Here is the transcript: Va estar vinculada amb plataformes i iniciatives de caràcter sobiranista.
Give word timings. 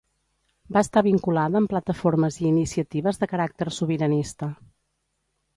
Va 0.77 0.81
estar 0.85 1.03
vinculada 1.07 1.59
amb 1.59 1.69
plataformes 1.75 2.39
i 2.41 2.47
iniciatives 2.53 3.21
de 3.25 3.29
caràcter 3.35 3.71
sobiranista. 3.81 4.53